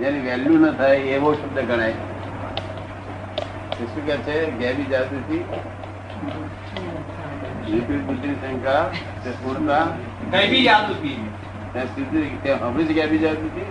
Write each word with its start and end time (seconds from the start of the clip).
જેની 0.00 0.22
વેલ્યુ 0.26 0.56
ન 0.62 0.64
થાય 0.78 0.98
એવો 1.16 1.30
શબ્દ 1.34 1.58
ગણાય. 1.68 1.96
શું 3.78 4.02
કે 4.06 4.16
છે? 4.26 4.36
ગેબી 4.60 4.88
જાગૃતિ 4.92 5.38
વિપરીત 7.70 8.02
બુદ્ધિ 8.08 8.30
શંકા 8.42 8.82
તે 9.24 9.30
પૂર્ણતા 9.42 9.84
ત્યાં 11.72 11.88
સીધી 11.94 12.38
ત્યાં 12.42 12.62
હમણાં 12.64 12.88
જ 12.88 12.96
ગેબી 12.98 13.20
જાગૃતિ 13.24 13.62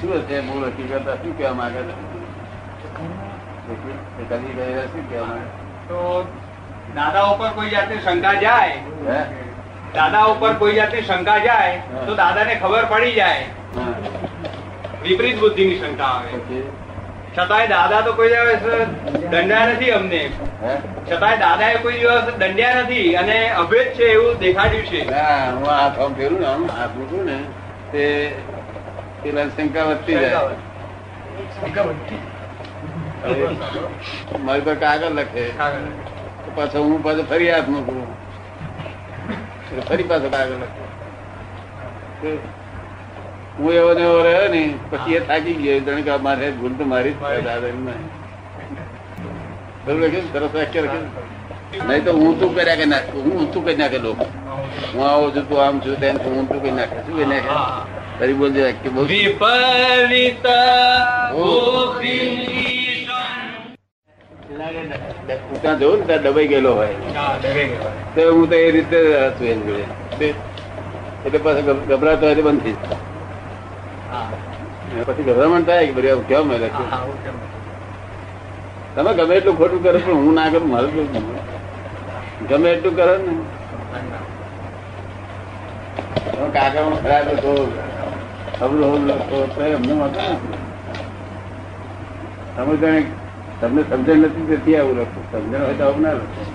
શું 0.00 0.12
હશે? 0.18 0.36
મૂળ 0.48 0.64
હકીકત 0.68 1.08
શું 1.22 1.32
કહેવા 1.36 1.54
માંગે 1.60 1.80
છે? 1.88 1.94
કદી 4.30 4.52
ગયેલા 4.56 4.86
શું 4.94 5.04
કહેવા 5.10 5.28
માંગે 5.30 5.48
તો 5.88 5.98
દાદા 6.96 7.28
ઉપર 7.34 7.50
કોઈ 7.60 7.70
જાતની 7.76 8.02
શંકા 8.08 8.36
જાય? 8.46 8.76
દાદા 9.94 10.26
ઉપર 10.32 10.52
કોઈ 10.60 10.74
જાતની 10.74 11.06
શંકા 11.08 11.38
જાય 11.46 12.04
તો 12.06 12.12
દાદાને 12.20 12.54
ખબર 12.62 12.84
પડી 12.92 13.14
જાય. 13.14 13.46
વિપરીત 15.02 15.36
બુદ્ધિની 15.40 15.78
શંકા 15.80 16.12
આવે. 16.16 16.30
છતાંય 17.34 17.66
દાદા 17.72 18.00
તો 18.06 18.12
કોઈ 18.18 18.30
દિવસ 18.32 18.62
દંડ્યા 19.32 19.66
નથી 19.72 19.92
અમને. 19.98 20.22
છતાંય 21.10 21.36
દાદા 21.42 21.70
એ 21.74 21.76
કોઈ 21.84 21.98
દિવસ 22.02 22.26
દંડ્યા 22.42 22.80
નથી 22.82 23.10
અને 23.22 23.36
અભેદ 23.62 23.88
છે 23.98 24.06
એવું 24.14 24.32
દેખાડ્યું 24.44 24.86
છે. 24.90 25.00
ના 25.10 25.36
હું 25.58 25.68
હાથ 25.72 25.96
આમ 26.06 26.12
ફેરું 26.20 26.38
ને 26.44 26.48
આમ 26.52 26.64
હાથ 26.78 26.94
મૂકું 27.00 27.22
ને 27.30 27.38
તે 27.92 28.02
પેલા 29.22 29.48
શંકા 29.56 29.84
વધતી 29.90 30.18
જાય. 30.22 30.54
મારી 34.46 34.64
પર 34.66 34.76
કાગળ 34.86 35.12
લખે. 35.20 35.44
પાછો 36.56 36.78
હું 36.88 36.98
પાછો 37.08 37.22
ફરી 37.34 37.50
હાથ 37.56 37.68
મૂકું. 37.76 38.02
ફરી 39.88 40.02
પાછો 40.02 40.28
કાગળ 40.28 40.62
હું 43.58 43.72
એવો 43.72 43.90
ને 43.94 44.02
એવો 44.02 44.18
રહ્યો 44.22 44.48
ને 44.54 44.62
પછી 44.90 45.14
એ 45.14 45.20
થાકી 45.20 45.54
ગયો. 45.54 45.80
જાણે 45.86 46.02
કે 46.02 46.16
મારે 46.26 46.46
ભૂલ 46.50 46.72
તો 46.78 46.84
મારી 46.84 47.12
જ 47.12 47.18
બરોબર 49.84 50.00
લખ્યું 50.06 50.26
સરસ 50.32 50.52
વાક્ય 50.54 50.80
લખ્યું? 50.80 51.06
નહીં 51.88 52.04
તો 52.04 52.12
હું 52.12 52.32
તું 52.40 52.50
કર્યા 52.56 52.78
કે 52.80 52.86
નાખ 52.92 53.08
હું 53.14 53.32
ઊંચું 53.38 53.62
કરી 53.64 53.76
નાખે 53.76 53.98
લોકો. 53.98 54.24
હું 54.94 55.02
આવું 55.08 55.30
છું 55.36 55.44
તું 55.48 55.58
આમ 55.66 55.76
છું 55.86 55.94
તેમ 56.00 56.16
હું 56.24 56.32
ઊંચું 56.38 56.60
કરી 56.62 56.76
નાખે. 56.80 56.98
શું 57.06 57.14
કરી 57.16 57.30
નાખે? 57.32 57.50
ફરી 58.18 58.36
બોલજો 58.40 58.60
વાક્ય 58.66 58.88
બહુ 58.94 59.02
વિપરીત 59.12 60.46
ત્યાં 64.70 65.78
જવું 65.78 65.98
ને 65.98 66.04
ત્યાં 66.06 66.22
દબાઈ 66.24 66.48
ગયેલો 66.48 66.72
હોય. 66.74 66.94
તો 68.14 68.20
હું 68.32 68.48
તો 68.48 68.56
એ 68.56 68.70
રીતે 68.70 68.98
હતું 69.26 69.46
એની 69.46 69.66
જોડે. 69.66 70.28
એટલે 71.24 71.38
પાછો 71.38 71.60
ગભરાતો 71.88 72.24
હોય 72.26 72.42
બંધ 72.42 72.62
થઈ 72.62 72.76
જાય. 72.80 72.98
પછી 75.06 75.22
ગભરામણ 75.22 75.64
થાય 75.64 75.86
કે 75.86 75.92
બધું 75.92 76.22
કેમ 76.26 76.44
મેં 76.48 76.58
લખ્યું 76.60 76.90
તમે 78.94 79.10
ગમે 79.14 79.34
એટલું 79.36 79.56
ખોટું 79.56 79.82
કરો 79.82 79.98
પણ 79.98 80.16
હું 80.16 80.34
ના 80.34 80.48
કરું 80.50 80.70
મારું 80.70 80.90
ગમે 80.92 81.20
ગમે 82.48 82.68
એટલું 82.70 82.94
કરો 82.96 83.14
ને. 83.18 83.34
તમે 86.32 86.80
હું 86.80 86.96
ખરાબ 86.98 87.26
હતો 87.28 87.52
અવરું 88.60 88.82
અવરું 88.84 89.04
લખો 89.08 89.38
તો 89.54 89.60
એમનું 89.68 90.00
હતું 90.06 90.28
ને. 92.84 93.19
તમને 93.60 93.82
સમજણ 93.82 94.20
નથી 94.20 94.46
તેથી 94.46 94.76
આવું 94.76 94.96
લખું. 94.96 95.22
સમજણ 95.32 95.60
હોય 95.60 95.74
તો 95.74 95.84
આવું 95.84 96.02
ના 96.02 96.12
લખું. 96.12 96.46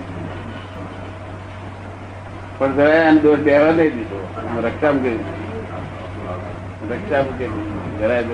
પણ 2.58 2.72
જરાય 2.72 3.06
આને 3.06 3.20
દોષ 3.20 3.40
દેવા 3.40 3.72
નહીં 3.72 3.96
દીધો. 3.96 4.28
રક્ષામ 4.62 4.98
કરી. 4.98 5.18
રક્ષામ 6.90 7.26
કરી 7.38 7.50
જરાય 8.00 8.24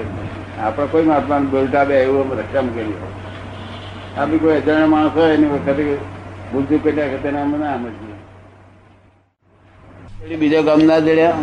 આપણે 0.59 0.87
કોઈ 0.87 1.03
મહાત્મા 1.03 1.41
બોલતા 1.53 1.85
બે 1.85 2.03
એવું 2.03 2.23
અમે 2.23 2.43
રક્ષામ 2.43 2.69
કરી 2.69 2.95
આ 4.19 4.27
બી 4.27 4.39
કોઈ 4.39 4.57
અજાણ્યા 4.57 4.87
માણસ 4.87 5.15
હોય 5.15 5.35
એની 5.35 5.49
વખતે 5.49 5.99
બુદ્ધિ 6.53 6.79
પેટા 6.79 7.07
વખતે 7.07 7.39
અમે 7.39 7.59
ના 7.59 7.77
સમજીએ 7.77 10.37
બીજો 10.37 10.63
કામ 10.63 10.83
ના 10.83 11.01
જડ્યા. 11.01 11.39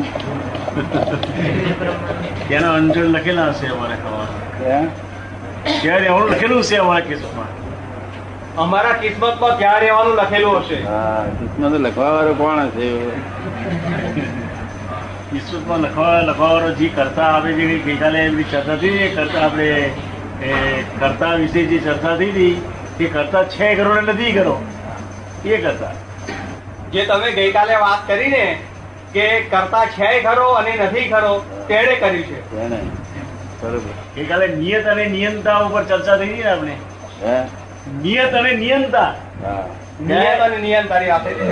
તેના 2.49 2.73
અંજળ 2.73 3.11
લખેલા 3.11 3.51
હશે 3.51 3.67
અમારે 3.67 3.97
ખબર 3.97 5.08
હે? 5.65 5.97
રહેવાનું 5.99 6.29
લખેલું 6.31 6.63
છે 6.63 6.77
અમારા 6.77 7.07
કેસમાં 7.07 7.49
અમારા 8.57 8.93
કિસ્મતમાં 8.95 9.57
ક્યાં 9.57 9.81
રહેવાનું 9.81 10.17
લખેલું 10.17 10.61
હશે? 10.61 10.77
હા 10.83 11.23
કિસ્મત 11.39 11.79
લખવા 11.79 12.11
વાળો 12.13 12.33
કોણ 12.35 12.59
હશે? 12.67 12.87
વિસ્તૃતમાં 15.33 15.81
લખવા 15.81 16.21
લખવાવાળો 16.23 16.71
જે 16.73 16.89
કરતા 16.89 17.29
આપણે 17.29 17.67
જે 17.69 17.79
ગઈકાલે 17.85 18.19
એમની 18.25 18.43
ચર્ચા 18.45 18.77
થઈ 18.77 18.95
એ 19.03 19.09
કરતા 19.09 19.43
આપણે 19.43 19.67
એ 20.43 20.53
કરતા 20.99 21.33
વિશે 21.35 21.61
જે 21.65 21.79
ચર્ચા 21.79 22.15
થઈ 22.17 22.31
હતી 22.31 22.55
એ 22.99 23.09
કરતા 23.09 23.43
છે 23.49 23.75
કરો 23.75 23.93
ને 23.93 24.01
નથી 24.03 24.33
કરો 24.33 24.55
એ 25.45 25.57
કરતા. 25.57 25.93
જે 26.91 27.05
તમે 27.05 27.31
ગઈકાલે 27.31 27.75
વાત 27.81 28.01
કરીને 28.07 28.45
કે 29.13 29.27
કરતા 29.51 29.85
છે 29.97 30.09
ખરો 30.23 30.47
અને 30.53 30.71
નથી 30.77 31.07
ખરો 31.09 31.31
તેણે 31.67 31.95
કર્યું 31.95 32.23
છે. 32.23 32.39
બરોબર. 33.61 33.93
ગઈકાલે 34.15 34.47
નિયત 34.55 34.85
અને 34.87 35.05
નિયંતા 35.09 35.57
ઉપર 35.65 35.83
ચર્ચા 35.83 36.17
થઈ 36.17 36.29
હતી 36.29 36.43
ને 36.43 36.49
આપણે? 36.49 36.75
નિયત 38.01 38.33
અને 38.33 38.51
નિયંતા. 38.53 39.11
નિયત 40.01 40.39
અને 40.39 40.57
નિયંત્રણી 40.57 41.09
આપે 41.09 41.31
છે. 41.33 41.45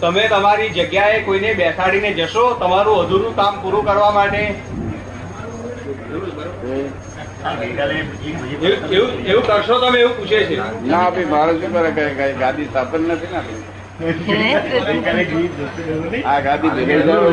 તમે 0.00 0.28
તમારી 0.28 0.70
જગ્યાએ 0.70 1.18
કોઈને 1.22 1.50
બેસાડીને 1.54 2.10
જશો 2.12 2.44
તમારું 2.54 3.00
અધૂરું 3.02 3.36
કામ 3.36 3.60
પૂરું 3.62 3.84
કરવા 3.84 4.10
માટે. 4.10 4.42
એવું 9.26 9.44
કરશો 9.46 9.78
તમે 9.80 9.98
એવું 9.98 10.16
પૂછે 10.16 10.40
છે. 10.44 10.56
ના 10.82 10.98
આપી 10.98 11.24
મારે 11.24 11.52
શું 11.60 11.72
કરે? 11.72 11.90
કઈ 11.90 12.14
કઈ 12.14 12.32
ગાદી 12.34 12.64
સ્થાપન 12.64 13.02
નથી 13.08 13.32
ને 13.32 13.40
આ 16.24 16.40
ગાદી 16.40 16.70
ભેગી 16.70 17.02
જાઓ? 17.02 17.32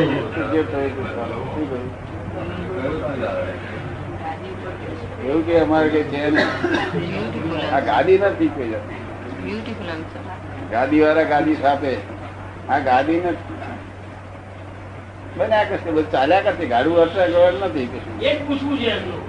એવું 5.24 5.42
કે 5.46 5.54
અમારે 5.60 5.88
કઈ 5.88 6.04
છે 6.04 6.20
આ 7.70 7.80
ગાડી 7.80 8.18
નથી 8.18 8.48
કોઈ. 8.48 8.80
બ્યુટીફુલ 9.42 9.90
વાળા 11.02 11.24
ગાડી 11.24 11.56
સાપે 11.56 11.92
આ 12.68 12.78
ગાડી 12.80 13.20
નથી 13.20 13.58
બને 15.36 15.54
આ 15.54 15.64
કશું 15.64 15.92
બધું 15.94 16.12
ચાલ્યા 16.12 16.40
કરશે 16.40 16.66
ગાડું 16.66 17.02
અટક 17.02 17.18
નથી 17.64 17.86
કશું 17.86 18.22
એ 18.22 18.30
જ 18.30 18.38
પૂછવું 18.46 18.78
છે 18.78 18.88
એમનું 18.90 19.20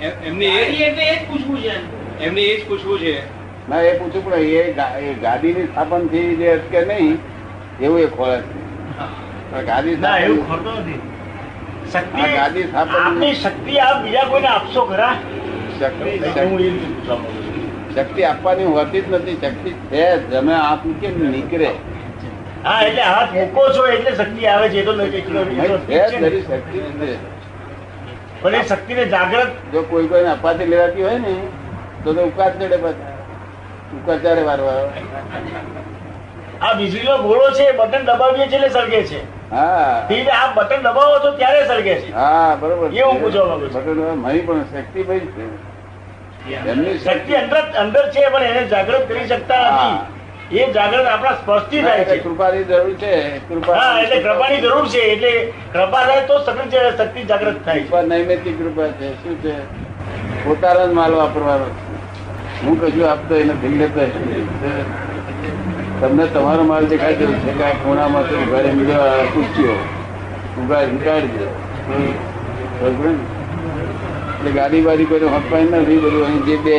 હે 0.00 0.12
એમને 0.24 0.44
એ 0.44 0.62
જ 0.70 0.80
એ 0.82 0.92
જ 1.14 1.26
પૂછવું 1.28 1.58
છે 1.62 1.74
એમને 2.20 2.40
એ 2.40 2.54
જ 2.56 2.68
પૂછવું 2.68 2.98
છે 2.98 3.14
ના 3.68 3.82
એ 3.82 3.92
પૂછું 3.92 4.24
પણ 4.24 4.56
એ 4.56 4.74
ગાદીની 5.22 5.66
સ્થાપનથી 5.66 6.36
જે 6.36 6.50
અટકે 6.50 6.84
નહીં 6.84 7.18
એવું 7.80 8.00
એ 8.00 8.06
ખોળે 8.06 8.40
છે. 8.40 9.62
ગાદી 9.66 9.96
સ્થાપન 9.96 10.32
શક્તિ 11.92 12.22
ગાદી 12.34 12.64
સ્થાપન- 12.64 13.34
શક્તિ 13.34 13.80
આપ 13.80 14.02
બીજા 14.04 14.24
કોઈને 14.24 14.48
આપશો 14.48 14.84
ખરા? 14.84 15.16
શક્તિ 17.94 18.24
આપવાની 18.24 18.64
હોતી 18.66 19.00
જ 19.00 19.04
નથી. 19.10 19.36
શક્તિ 19.42 19.74
છે 19.90 20.18
તમે 20.30 20.54
આપ 20.54 20.80
કેમ 21.00 21.30
નીકળે. 21.30 21.70
હા 22.64 22.82
એટલે 22.82 23.02
હાથ 23.04 23.32
મૂકો 23.32 23.72
છો 23.72 23.86
એટલે 23.88 24.14
શક્તિ 24.14 24.46
આવે 24.46 24.68
છે 24.68 24.80
એ 24.80 24.84
તો 24.84 24.92
શક્તિ 24.92 25.18
જ 25.18 25.22
પણ 28.42 28.54
એ 28.54 28.62
શક્તિને 28.62 29.06
જાગ્રત 29.06 29.50
જો 29.72 29.82
કોઈ 29.82 30.08
કોઈને 30.08 30.28
અપાતી 30.30 30.66
લેવાતી 30.66 31.02
હોય 31.02 31.18
ને 31.18 31.34
તો 32.04 32.14
તો 32.14 32.24
ઉકાર 32.24 32.52
ચડે 32.52 32.78
પાછા. 32.78 33.15
ચારે 34.22 34.42
વારવા 34.42 34.74
આ 36.60 36.72
વીજળીનો 36.74 37.16
ગોળો 37.18 37.50
છે 37.50 37.72
બટન 37.72 38.04
દબાવીએ 38.04 38.48
છીએ 38.48 38.58
એટલે 38.58 38.70
સળગે 38.70 39.00
છે. 39.04 39.20
હા. 39.50 40.08
આ 40.32 40.52
બટન 40.54 40.80
દબાવો 40.80 41.18
તો 41.18 41.32
ત્યારે 41.32 41.66
સળગે 41.66 41.94
છે. 41.94 42.12
હા 42.12 42.56
બરોબર 42.60 42.88
એ 42.92 43.02
હું 43.02 43.20
પૂછવા 43.20 43.46
માંગુ 43.46 43.68
છું. 43.68 43.86
બટન 43.86 44.18
મારી 44.18 44.40
પણ 44.40 44.64
શક્તિ 44.64 45.02
ભાઈ 45.02 45.20
છે. 45.20 45.46
એમની 46.66 46.98
શક્તિ 46.98 47.34
અંદર 47.34 47.62
અંદર 47.78 48.04
છે 48.10 48.28
પણ 48.30 48.42
એને 48.42 48.66
જાગૃત 48.66 49.08
કરી 49.08 49.26
શકતા 49.26 49.62
નથી. 49.70 50.60
એ 50.60 50.72
જાગૃત 50.72 51.06
આપણા 51.06 51.34
સ્પષ્ટથી 51.34 51.82
થાય 51.82 52.04
છે. 52.04 52.18
કૃપાની 52.18 52.64
જરૂર 52.64 52.94
છે. 52.94 53.40
કૃપા 53.48 53.74
હા 53.74 54.00
એટલે 54.00 54.20
કૃપાની 54.20 54.60
જરૂર 54.60 54.86
છે. 54.88 55.02
એટલે 55.14 55.32
કૃપા 55.72 56.04
થાય 56.04 56.20
તો 56.20 56.38
શક્તિ 56.38 56.86
શક્તિ 56.98 57.22
જાગૃત 57.24 57.64
થાય 57.64 57.80
કૃપા 57.80 58.02
નૈમિતિક 58.02 58.58
કૃપા 58.58 58.88
છે. 59.00 59.08
શું 59.22 59.42
છે? 59.42 59.54
પોતાનો 60.44 60.88
જ 60.88 60.92
માલ 60.92 61.12
વાપરવાનો 61.12 61.64
છે. 61.64 61.85
હું 62.64 62.80
કશું 62.80 63.04
આપતો 63.10 63.34
એને 63.34 63.54
ભીલ 63.54 63.74
લેતો 63.78 64.00
તમને 66.00 66.24
તમારો 66.26 66.64
માલ 66.64 66.84
દેખાય 66.86 67.14
છે 67.14 67.26
કે 67.58 67.64
આ 67.64 67.74
ખૂણામાં 67.82 68.24
તો 68.28 68.34
ઉઘાડે 68.36 68.70
બીજા 68.78 69.12
પૂછ્યો 69.34 69.76
ઉઘાડ 70.62 70.88
ઉગાડી 70.96 71.38
દે? 71.38 71.46
એટલે 74.36 74.50
ગાડી 74.50 74.80
બાડી 74.80 75.04
કોઈ 75.04 75.20
હંપાઈ 75.34 75.64
નથી 75.64 75.98
બધું. 75.98 76.26
અહીં 76.26 76.42
જે 76.44 76.56
બે 76.56 76.74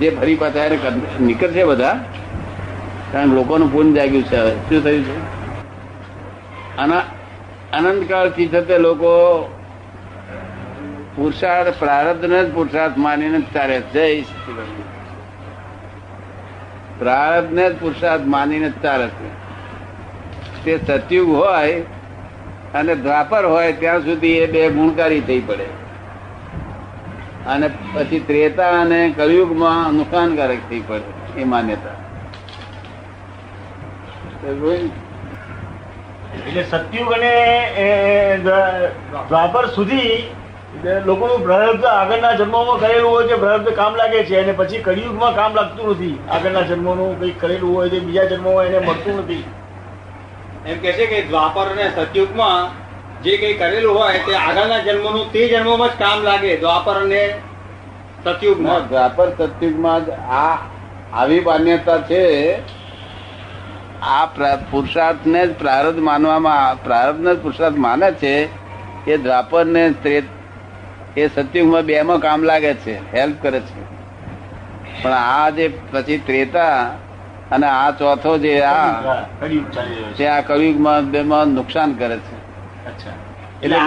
જે 0.00 0.08
ફરી 0.10 0.34
પાછા 0.34 0.92
નીકળશે 1.20 1.64
બધા? 1.64 1.96
કારણ 3.12 3.34
લોકોનું 3.38 3.72
પૂન 3.72 3.94
જાગ્યું 3.94 4.24
છે 4.24 4.36
હવે. 4.36 4.52
શું 4.68 4.84
થયું 4.84 5.04
છે? 5.04 5.16
આના 6.78 7.02
અનંતકાળથી 7.72 8.48
છતે 8.48 8.78
લોકો 8.78 9.10
પુરુષાર્થ, 11.20 11.72
પ્રારબ્ધ 11.78 12.24
ને 12.32 12.40
જ 12.44 12.46
પુરુષાર્થ 12.54 12.96
માનીને 12.98 13.40
ચાલે 13.54 13.76
જય 13.94 14.06
પ્રારબ્ધ 16.98 17.52
ને 17.52 17.64
જ 17.70 17.72
પુરુષાર્થ 17.80 18.24
માનીને 18.34 18.70
ચાલે 18.82 19.06
તે 20.64 20.72
સતયુગ 20.86 21.28
હોય 21.34 21.76
અને 22.74 22.94
દ્વાપર 22.94 23.42
હોય, 23.44 23.72
ત્યાં 23.72 24.00
સુધી 24.00 24.32
એ 24.38 24.46
બે 24.46 24.62
ગુણકારી 24.70 25.22
થઈ 25.28 25.42
પડે. 25.48 25.68
અને 27.46 27.66
પછી 27.94 28.20
ત્રેતા 28.28 28.72
અને 28.80 29.00
કલયુગમાં 29.16 29.94
નુકસાનકારક 29.94 30.60
થઈ 30.70 30.82
પડે, 30.88 31.40
એ 31.40 31.42
માન્યતા. 31.44 31.96
એટલે 36.38 36.62
સતયુગ 36.72 37.08
અને 37.12 37.32
દ્વાપર 39.28 39.64
સુધી 39.76 40.06
લોકોનું 41.06 41.42
પ્રારબ્ધ 41.42 41.84
આગળના 41.84 42.32
જન્મોમાં 42.32 42.80
કરેલું 42.80 43.10
હોય 43.10 43.26
છે 43.26 43.34
પ્રારબ્ધ 43.34 43.68
કામ 43.68 43.96
લાગે 43.96 44.24
છે 44.24 44.42
અને 44.42 44.52
પછી 44.52 44.78
કળિયુગમાં 44.78 45.34
કામ 45.34 45.54
લાગતું 45.54 45.90
નથી. 45.90 46.18
આગળના 46.30 46.60
જન્મોનું 46.60 47.20
કંઈક 47.20 47.40
કરેલું 47.40 47.76
હોય 47.76 47.88
છે 47.88 47.98
બીજા 47.98 48.24
જન્મોમાં 48.24 48.64
એને 48.64 48.78
મળતું 48.78 49.18
નથી. 49.18 49.44
એમ 50.66 50.78
કે 50.78 50.92
છે 50.92 51.06
કે 51.06 51.22
દ્વાપર 51.22 51.64
અને 51.66 51.90
સતયુગમાં 51.94 52.68
જે 53.22 53.36
કંઈ 53.36 53.54
કરેલું 53.54 53.98
હોય 53.98 54.18
તે 54.18 54.34
આગળના 54.34 54.78
જન્મનું 54.78 55.32
તે 55.32 55.48
જન્મોમાં 55.48 55.88
જ 55.88 55.90
કામ 55.90 56.22
લાગે. 56.22 56.56
દ્વાપર 56.56 56.94
અને 56.94 57.34
સતયુગમાં. 58.24 58.88
દ્વાપર 58.88 59.28
સતયુગમાં 59.28 60.06
જ 60.06 60.10
આ 60.10 60.58
આવી 61.12 61.40
માન્યતા 61.40 61.98
છે. 61.98 62.54
આ 64.02 64.26
પ્રા- 64.26 64.70
પુરુષાર્થને 64.70 65.46
જ 65.46 65.54
પ્રારબ્ધ 65.54 65.98
માનવામાં 65.98 66.84
પ્રારબ્ધને 66.84 67.34
જ 67.34 67.42
પુરુષાર્થ 67.42 67.76
માને 67.76 68.12
છે 68.12 68.48
કે 69.04 69.16
દ્વાપર 69.16 69.64
ને 69.64 69.90
ત્રે- 69.90 70.39
એ 71.16 71.28
સતયુગમાં 71.28 71.82
બે 71.82 72.02
માં 72.02 72.18
કામ 72.18 72.42
લાગે 72.42 72.74
છે 72.74 73.16
હેલ્પ 73.16 73.42
કરે 73.42 73.60
છે. 73.60 73.82
પણ 75.02 75.12
આ 75.12 75.50
જે 75.50 75.68
પછી 75.68 76.18
ત્રેતા 76.18 76.90
અને 77.52 77.66
આ 77.66 77.90
ચોથો 77.90 78.38
જે 78.38 78.60
આ 78.60 79.02
તે 80.16 80.26
આ 80.26 80.40
કળિયુગમાં 80.40 81.10
બેમાં 81.10 81.48
નુકસાન 81.48 81.92
કરે 81.92 82.16
છે. 82.16 82.36
એટલે 83.62 83.78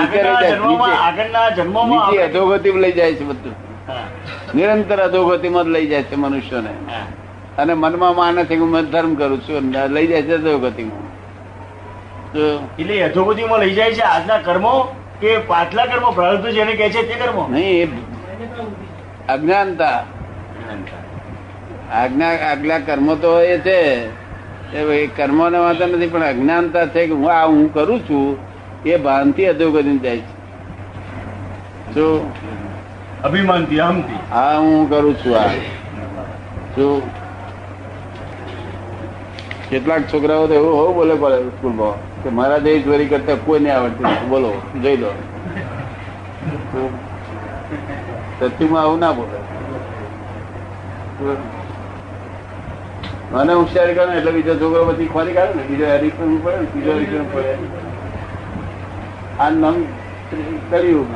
લઈ 2.74 2.92
જાય 2.92 3.14
છે 3.14 3.24
બધું. 3.24 3.56
નિરંતર 4.56 5.00
અધોગતિમાં 5.00 5.64
જ 5.64 5.68
લઈ 5.68 5.88
જાય 5.88 6.04
છે 6.04 6.16
મનુષ્યોને. 6.16 6.70
અને 7.58 7.74
મનમાં 7.74 8.16
માને 8.16 8.44
છે 8.44 8.56
કે 8.56 8.62
હું 8.62 8.72
ધર્મ 8.72 9.16
કરું 9.16 9.42
છું 9.42 9.72
લઈ 9.88 10.08
જાય 10.08 10.22
છે 10.22 10.34
અધોગતિમાં. 10.34 11.04
એટલે 12.80 13.04
અધોગતિમાં 13.04 13.60
લઈ 13.60 13.74
જાય 13.74 13.94
છે 13.94 14.02
આજના 14.02 14.38
કર્મો? 14.38 14.96
કે 15.24 15.38
પાછલા 15.38 15.86
કર્મો 15.86 16.12
પ્રારબ્ધ 16.12 16.48
જેને 16.48 16.74
કહે 16.74 16.90
છે 16.90 17.02
તે 17.08 17.26
કર્મો? 17.26 17.48
નહીં 17.48 17.92
અજ્ઞાનતા. 19.30 20.04
આજ્ઞા 21.92 22.30
આગલા 22.52 22.80
કર્મો 22.80 23.16
તો 23.16 23.42
એ 23.42 23.58
છે. 23.58 24.06
એ 24.74 24.86
ભાઈ 24.86 25.08
કર્મોને 25.08 25.58
વાંધો 25.58 25.86
નથી 25.86 26.08
પણ 26.08 26.24
અજ્ઞાનતા 26.24 26.86
છે 26.86 27.08
કે 27.08 27.14
હું 27.14 27.32
આ 27.32 27.46
હું 27.46 27.74
કરું 27.74 28.00
છું 28.00 28.38
એ 28.86 28.98
ભાનથી 28.98 29.48
અધોગતિ 29.48 29.98
જાય 29.98 30.18
છે. 30.18 30.34
જો 31.94 32.32
અભિમાનથી 33.24 33.80
અહમથી 33.80 34.20
હા 34.32 34.58
હું 34.58 34.90
કરું 34.90 35.16
છું 35.16 35.40
આ. 35.40 35.48
જો 36.78 37.02
કેટલાક 39.74 40.04
છોકરાઓ 40.14 40.48
તો 40.48 40.54
એવું 40.54 40.74
હોવું 40.80 40.96
બોલે 40.96 41.16
પડે 41.16 41.38
સ્કૂલમાં 41.50 41.96
કે 42.24 42.30
મારા 42.40 42.60
જેવી 42.66 42.84
ચોરી 42.84 43.08
કરતા 43.08 43.38
કોઈ 43.46 43.60
નહીં 43.60 43.76
આવડતી 43.76 44.28
બોલો, 44.30 44.52
જોઈ 44.84 44.98
દો. 44.98 45.12
સત્યુમાં 48.40 48.84
આવું 48.84 49.00
ના 49.00 49.14
બોલે. 49.14 49.38
મને 53.34 53.54
હોશિયારી 53.54 53.96
કરે 53.96 54.18
એટલે 54.18 54.32
બીજો 54.32 54.56
છોકરો 54.56 54.86
પછી 54.86 55.08
ખોરી 55.08 55.34
કાઢે 55.34 55.56
ને. 55.56 55.64
બીજો 55.70 55.86
હરીફન 55.94 56.38
પડે 56.44 56.66
બીજો 56.74 56.92
હરીફન 56.94 57.26
પડે. 57.34 57.54
આ 59.40 59.50
નમ 59.50 59.78
કર્યું 60.70 61.08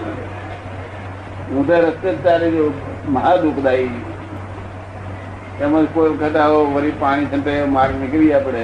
ઊંધા 1.56 1.80
રસ્તે 1.80 2.08
જ 2.12 2.18
ચાલી 2.24 2.50
રહ્યું 2.50 2.74
મહા 3.10 3.38
દુઃખદાયી 3.38 4.07
એમાં 5.62 5.86
કોઈ 5.94 6.10
વખત 6.10 6.36
આવો 6.36 6.60
વળી 6.66 6.92
પાણી 7.00 7.26
છે 7.26 7.66
માર્ગ 7.66 7.96
નીકળી 8.02 8.34
આપણે. 8.34 8.64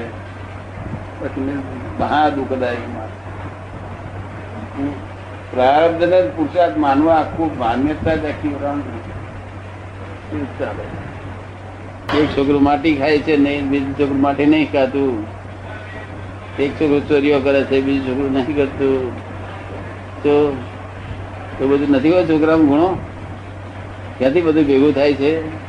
પછી 1.19 1.57
મહા 1.99 2.29
દુઃખદાયી 2.29 2.91
માર્ગ. 2.95 3.13
પ્રારબ્ધ 5.51 6.03
ને 6.03 6.19
પુરુષાર્થ 6.35 6.77
માનવા 6.77 7.15
આખું 7.15 7.57
માન્યતા 7.57 8.15
જ 8.15 8.25
આખી 8.25 8.55
એક 12.19 12.37
છોકરું 12.37 12.63
માટી 12.63 12.95
ખાય 12.95 13.19
છે 13.19 13.37
નહીં 13.37 13.69
બીજું 13.69 13.93
છોકરું 13.99 14.21
માટી 14.21 14.45
નહીં 14.45 14.71
ખાતું. 14.71 15.25
એક 16.59 16.71
છોકરું 16.81 17.07
ચોરીઓ 17.07 17.39
કરે 17.39 17.63
છે, 17.63 17.81
બીજું 17.81 18.07
છોકરું 18.07 18.33
નહીં 18.33 18.55
કરતું. 18.55 19.15
તો 20.23 20.33
તો 21.59 21.67
બધું 21.67 21.91
નથી 21.91 22.11
હોય 22.11 22.25
છોકરામાં 22.25 22.67
ગુણો 22.67 22.89
ક્યાંથી 24.17 24.41
બધું 24.41 24.63
ભેગું 24.63 24.95
થાય 24.95 25.13
છે? 25.13 25.62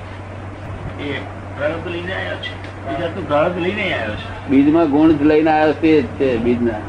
બીજમાં 4.50 4.91
ગુણ 4.91 5.08
લઈને 5.08 5.50
આવ્યો 5.50 5.73
તે 5.73 6.02
જ 6.02 6.05
છે 6.05 6.37
બીજના. 6.37 6.81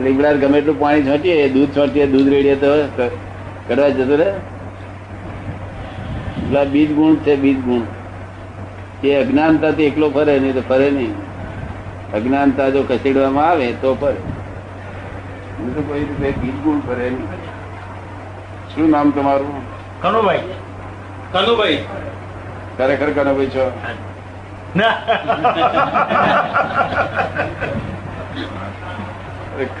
લીમડા 0.00 0.32
ગમે 0.32 0.58
એટલું 0.58 0.80
પાણી 0.80 1.02
છોટીએ 1.02 1.48
દૂધ 1.48 1.68
છોટીએ 1.68 2.06
દૂધ 2.06 2.28
રેડીએ 2.28 2.56
તો 2.56 2.66
કરવા 3.68 3.88
જતો 3.88 4.16
રે. 4.16 6.64
બીજ 6.64 6.94
ગુણ 6.94 7.14
છે 7.14 7.36
બીજ 7.36 7.58
ગુણ. 7.58 9.06
એ 9.06 9.14
અજ્ઞાનતાથી 9.14 9.82
એકલો 9.82 10.10
ફરે 10.10 10.38
નહીં 10.38 10.54
તો 10.54 10.60
ફરે 10.60 10.90
નહીં. 10.90 11.14
અજ્ઞાનતા 12.12 12.68
જો 12.68 12.82
ખસેડવામાં 12.82 13.48
આવે 13.48 13.72
તો 13.72 13.94
ફરે. 13.94 14.16
કોઈ 15.86 16.00
બીજ 16.00 16.36
ગુણ 16.36 16.80
ફરે 16.80 17.10
નહીં. 17.10 17.26
શું 18.74 18.90
નામ 18.90 19.10
તમારું? 19.10 19.62
કનુભાઈ. 20.02 20.38
કનુભાઈ. 21.32 21.84
ખરેખર 22.78 23.10
કનો 23.10 23.34
ભાઈ 23.34 23.46
છો? 23.46 23.80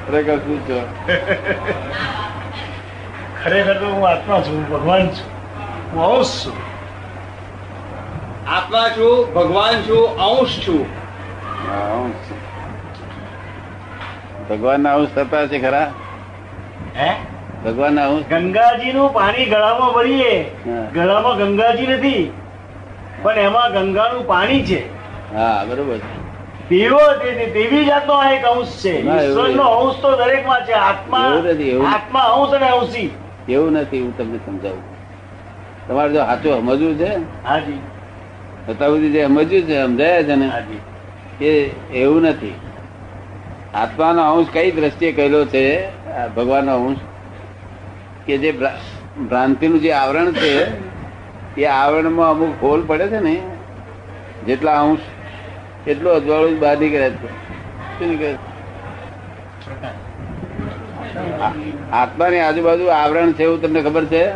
ખરેખર 0.06 0.36
શું 0.36 0.68
છો? 0.68 0.88
ખરેખર 3.44 3.74
તો 3.74 3.86
હું 3.86 4.08
આત્મા 4.08 4.40
છું 4.40 4.68
ભગવાન 4.68 5.06
છું. 5.06 5.34
હું 5.92 6.16
અંશ 6.16 6.46
છું. 6.46 6.52
આત્મા 8.50 8.88
છું 8.88 9.34
ભગવાન 9.34 9.74
છું 9.82 10.16
અંશ 10.16 10.68
છું. 10.68 10.86
હા, 11.68 12.02
અંશ. 12.02 12.32
ભગવાનના 14.50 14.94
અંશ 14.94 15.08
થતા 15.14 15.46
છે 15.46 15.58
ખરા? 15.58 15.92
હે? 16.96 17.10
ભગવાનના 17.64 18.08
અંશ? 18.08 18.26
ગંગાજીનું 18.30 19.12
પાણી 19.12 19.46
ગળામાં 19.46 19.92
ભરીએ. 19.92 20.50
ગળામાં 20.94 21.36
ગંગાજી 21.36 21.86
નથી. 21.86 22.32
પણ 23.24 23.38
એમાં 23.38 23.72
ગંગાનું 23.72 24.26
પાણી 24.26 24.64
છે. 24.64 24.94
હા 25.34 25.64
બરોબર. 25.64 25.96
પીવો 26.68 26.98
તેવો 27.22 27.84
જાતનો 27.84 28.12
આ 28.12 28.30
એક 28.30 28.44
અંશ 28.44 28.66
છે. 28.66 29.00
ઈશ્વરનો 29.00 29.62
અંશ 29.62 30.02
તો 30.02 30.16
દરેકમાં 30.16 30.66
છે. 30.66 30.72
આત્મા. 30.72 31.18
આત્મા 31.94 32.20
અંશ 32.20 32.54
અને 32.54 32.70
અંશી. 32.70 33.10
એવું 33.48 33.72
નથી 33.72 34.00
હું 34.00 34.18
તમને 34.18 34.36
સમજાવું. 34.36 34.82
તમારે 35.88 36.12
જો 36.12 36.18
સાચું 36.18 36.60
સમજવું 36.60 36.98
છે? 36.98 37.16
હાજી. 37.48 37.80
અત્યાર 38.68 38.90
સુધી 38.90 39.10
જે 39.10 39.24
સમજ્યું 39.24 39.62
છે 39.62 39.82
સમજાયા 39.82 40.22
છે 40.22 40.34
ને 40.34 40.50
એ 41.44 41.70
એવું 41.94 42.22
નથી. 42.22 42.54
આત્માનો 43.74 44.32
અંશ 44.32 44.46
કઈ 44.52 44.70
દ્રષ્ટિએ 44.70 45.12
કહેલો 45.12 45.44
છે? 45.44 45.88
ભગવાનનો 46.36 46.84
અંશ 46.84 46.98
કે 48.26 48.38
જે 48.38 48.52
ભ્રા- 48.52 49.20
ભ્રાંતિનું 49.24 49.80
જે 49.80 49.92
આવરણ 49.92 50.32
છે 50.32 50.83
એ 51.58 51.64
આવરણમાં 51.64 52.30
અમુક 52.30 52.64
હોલ 52.64 52.86
પડે 52.86 53.08
છે 53.08 53.18
ને 53.18 53.42
જેટલા 54.46 54.80
અંશ 54.82 54.98
એટલું 55.88 56.12
અજવાળું 56.12 56.58
બહાર 56.58 56.78
નીકળે 56.78 57.10
છે. 57.10 57.26
શું 57.98 58.08
નીકળે 58.08 58.34
આ- 61.42 62.02
આત્માની 62.02 62.38
આજુબાજુ 62.38 62.86
આવરણ 62.86 63.32
છે 63.32 63.42
એવું 63.42 63.62
તમને 63.62 63.82
ખબર 63.82 64.04
છે? 64.04 64.30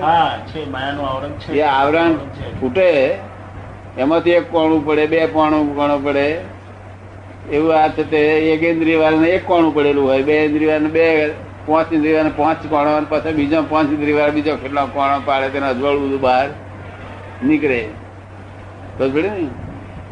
આવરણ 0.97 1.29
એ 1.53 1.61
આવરણ 1.61 2.15
ફૂટે 2.61 3.19
એમાંથી 3.99 4.31
એક 4.31 4.51
કોણું 4.51 4.87
પડે 4.87 5.07
બે 5.07 5.27
કોણું 5.27 5.77
કોણો 5.77 5.99
પડે. 5.99 6.41
એવું 7.53 7.83
આ 7.83 7.89
છે 7.89 8.11
તે 8.11 8.19
એક 8.19 8.63
ઇન્દ્રિય 8.63 9.29
એક 9.29 9.47
કોણું 9.47 9.75
પડેલું 9.75 10.09
હોય. 10.09 10.23
બે 10.23 10.45
ઇન્દ્રિય 10.45 10.79
બે 10.79 11.31
પાંચ 11.67 11.93
ઇન્દ્રિય 11.93 12.23
વાર 12.23 12.31
પાંચ 12.37 12.67
કોણો 12.67 13.07
પાછા 13.09 13.31
બીજા 13.31 13.63
પાંચ 13.63 13.93
ઇન્દ્રિય 13.93 14.31
બીજો 14.31 14.57
કેટલા 14.57 14.85
કોણો 14.85 15.21
પાડે 15.25 15.49
તેને 15.49 15.67
અજવાળું 15.67 16.09
બધું 16.09 16.21
બહાર. 16.21 16.49
નીકળે. 17.45 17.89
ને? 19.01 19.47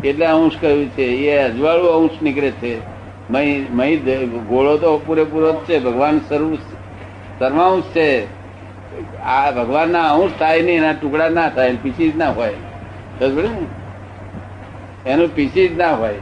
એટલે 0.08 0.26
અંશ 0.26 0.52
કહ્યું 0.60 0.88
છે, 0.88 1.02
એ 1.02 1.38
અજવાળું 1.38 1.90
અંશ 1.90 2.22
નીકળે 2.22 2.50
છે. 2.50 2.78
ગોળો 4.26 4.76
તો 4.76 4.98
પૂરેપૂરો 4.98 5.52
જ 5.52 5.54
છે. 5.54 5.78
ભગવાન 5.78 6.20
સર્વ 6.28 6.54
સર્વાંશ 7.38 7.84
છે. 7.84 8.26
આ 9.24 9.50
ભગવાનના 9.50 10.12
અંશ 10.12 10.30
થાય 10.38 10.62
નહીં, 10.62 10.76
એના 10.76 10.92
ટુકડા 10.92 11.28
ના 11.28 11.48
થાય 11.48 11.76
પીસી 11.82 12.10
જ 12.10 12.16
ના 12.16 12.30
હોય. 12.30 12.54
સમજ 13.20 13.32
ને? 13.32 15.10
એનું 15.10 15.34
પીસી 15.34 15.68
જ 15.68 15.78
ના 15.78 15.94
હોય 15.94 16.14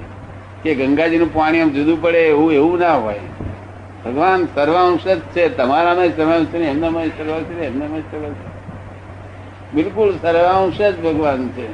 કે 0.63 0.75
ગંગાજીનું 0.75 1.35
પાણી 1.35 1.61
આમ 1.61 1.71
જુદું 1.71 2.03
પડે, 2.03 2.19
એવું 2.19 2.53
એવું 2.53 2.79
ના 2.79 2.95
હોય. 2.95 3.21
ભગવાન 4.05 4.47
સર્વાંશ 4.55 5.09
જ 5.09 5.21
છે. 5.21 5.49
તમારામાં 5.49 6.17
સર્વાંશ 6.17 6.47
છે 6.47 6.59
એમનામાં 6.59 7.07
સર્વાંશ 7.07 7.45
છે 7.45 7.67
એમનામાં 7.67 8.01
સર્વાંશ 8.01 8.35
છે. 8.35 8.54
બિલકુલ 9.75 10.11
સર્વાંશ 10.23 10.81
જ 10.81 10.97
ભગવાન 11.03 11.49
છે. 11.49 11.69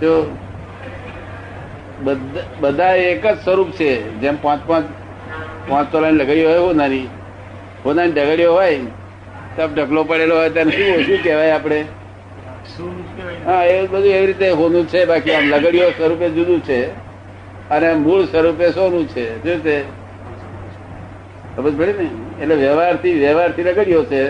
જો 0.00 0.36
બધા 2.60 2.94
એક 2.94 3.26
જ 3.26 3.38
સ્વરૂપ 3.44 3.70
છે. 3.70 3.92
જેમ 4.20 4.36
પાંચ 4.42 4.62
પાંચ 4.66 4.86
પાંચ 5.68 5.92
તોલાની 5.92 6.16
લગડીઓ 6.16 6.48
હોય 6.50 6.58
હોનારી 6.58 7.06
હોનાની 7.84 8.12
ડગડીઓ 8.12 8.52
હોય, 8.52 8.78
તબ 9.56 9.74
ઢગલો 9.74 10.04
પડેલો 10.04 10.36
હોય 10.36 10.50
ત્યારે 10.50 10.70
શું 10.70 11.04
શું 11.06 11.18
કહેવાય 11.22 11.50
આપણે? 11.50 11.84
હા, 13.46 13.64
એ 13.64 13.86
બધું 13.86 14.08
એવી 14.08 14.26
રીતે 14.26 14.50
હોનું 14.50 14.88
છે. 14.88 15.04
બાકી 15.04 15.34
આમ 15.34 15.48
લગડીઓ 15.48 15.90
સ્વરૂપે 15.90 16.28
જુદું 16.30 16.60
છે. 16.60 16.80
અને 17.70 17.94
મૂળ 17.94 18.24
સ્વરૂપે 18.24 18.70
સોનું 18.70 19.08
છે. 19.08 19.26
શું 19.42 19.64
છે 19.64 19.82
ખબર 21.56 21.70
પડે 21.70 21.92
ને? 21.92 22.42
એટલે 22.42 22.54
વ્યવહારથી 22.54 23.12
વ્યવહારથી 23.14 23.62
લગડીઓ 23.62 24.04
છે. 24.04 24.24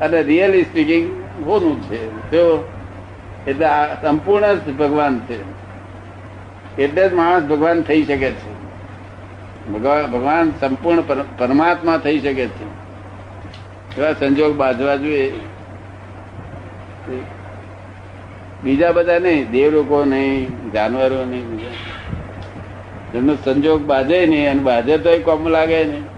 અને 0.00 0.22
રિયલી 0.22 0.62
સ્પીકિંગ 0.62 1.25
હોનું 1.44 1.82
છે. 1.82 2.30
એટલે 3.46 3.66
આ 3.66 3.94
સંપૂર્ણ 3.94 4.54
જ 4.54 4.76
ભગવાન 4.76 5.18
છે. 5.18 5.56
એટલે 6.82 7.08
જ 7.08 7.12
માણસ 7.12 7.42
ભગવાન 7.42 7.82
થઈ 7.82 8.02
શકે 8.02 8.30
છે. 8.30 8.56
ભગવાન 10.12 10.52
સંપૂર્ણ 10.60 11.02
પરમાત્મા 11.38 11.98
થઈ 11.98 12.20
શકે 12.20 12.46
છે. 12.46 12.64
એવા 13.98 14.12
સંજોગ 14.12 14.56
બાજવા 14.56 14.96
જોઈએ. 14.96 15.32
બીજા 18.64 18.92
બધા 18.92 19.18
નહીં, 19.18 19.50
દેવ 19.50 19.70
લોકો 19.70 20.04
નહીં, 20.04 20.70
જાનવરો 20.72 21.24
નહીં, 21.24 21.50
બીજા. 21.50 21.68
એમનો 23.14 23.34
સંજોગ 23.34 23.82
બાજે 23.82 24.26
નહીં, 24.26 24.50
અને 24.50 24.62
બાજે 24.62 24.98
તો 24.98 25.18
કોમ 25.18 25.48
લાગે 25.48 25.84
નહીં. 25.84 26.15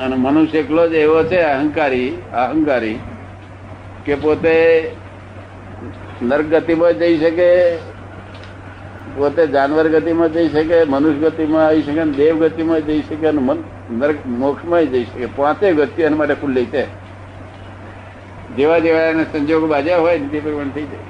અને 0.00 0.16
મનુષ્ય 0.16 0.58
એકલો 0.58 0.88
જ 0.88 0.92
એવો 0.92 1.22
છે, 1.22 1.36
અહંકારી 1.36 2.10
અહંકારી, 2.32 2.98
કે 4.04 4.14
પોતે 4.14 4.90
નર્ક 6.22 6.44
ગતિમાં 6.44 6.92
જઈ 6.92 7.18
શકે, 7.18 7.76
પોતે 9.16 9.46
જાનવર 9.46 9.88
ગતિમાં 9.88 10.32
જઈ 10.32 10.48
શકે, 10.48 10.84
મનુષ્ય 10.84 11.18
ગતિમાં 11.18 11.66
આવી 11.66 11.82
શકે, 11.82 12.00
અને 12.00 12.12
દેવ 12.12 12.38
ગતિમાં 12.38 12.80
જઈ 12.80 13.02
શકે, 13.02 13.26
અને 13.26 13.40
નર્ક 13.90 14.26
મોક્ષમાં 14.26 14.84
જઈ 14.84 15.04
શકે. 15.04 15.26
પાંચે 15.26 15.72
ગતિ 15.72 16.02
એના 16.02 16.16
માટે 16.16 16.34
ખુલ્લી 16.34 16.66
છે. 16.66 16.86
જેવા 18.56 18.78
જેવા 18.78 19.00
એને 19.00 19.24
સંજોગો 19.24 19.66
બાજ્યા 19.66 19.98
હોય 19.98 20.18
તે 20.18 20.40
પ્રમાણે 20.40 20.70
થઈ 20.74 20.82
જાય. 20.82 21.00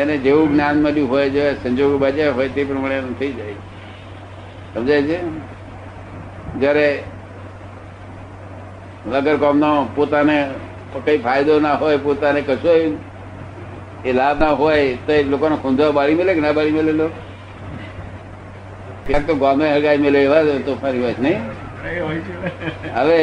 એને 0.00 0.18
જેવું 0.18 0.52
જ્ઞાન 0.52 0.82
મળ્યું 0.82 1.10
હોય, 1.10 1.30
જેવા 1.30 1.52
સંજોગો 1.52 1.98
બાજ્યા 1.98 2.30
હોય 2.30 2.48
તે 2.48 2.64
પ્રમાણે 2.64 2.98
એનું 2.98 3.18
થઈ 3.18 3.32
જાય. 3.32 3.52
સમજાય 4.74 5.02
છે? 5.02 5.55
જયારે 6.60 6.88
વગર 9.06 9.36
કોમનો 9.36 9.88
પોતાને 9.94 10.36
કઈ 11.04 11.18
ફાયદો 11.18 11.60
ના 11.60 11.74
હોય 11.74 11.96
પોતાને 11.96 12.40
કશો 12.40 12.72
એ 14.04 14.12
લાભ 14.12 14.40
ના 14.40 14.50
હોય 14.50 14.96
તો 15.06 15.12
એ 15.12 15.22
લોકોને 15.22 15.56
ખૂંધવા 15.56 15.90
બાળી 15.90 16.14
મળે 16.14 16.34
કે 16.34 16.40
ના 16.40 16.52
બાળી 16.52 16.70
મેલેલો 16.70 17.06
ક્યાંક 19.06 19.26
તો 19.26 19.34
ગામે 19.34 19.64
હગાઈ 19.76 19.98
મળે 19.98 20.20
એવા 20.24 20.42
તો 20.66 20.74
ફરી 20.74 21.02
વાત 21.02 21.18
નહીં. 21.18 21.40
હવે 22.94 23.18